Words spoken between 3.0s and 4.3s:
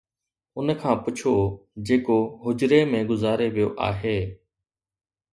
گذاري ويو آهي